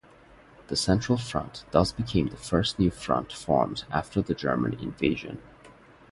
[0.69, 5.37] The Central Front thus became the first new Front formed after the German invasion.